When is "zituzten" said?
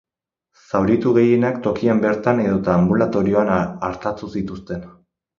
4.39-4.83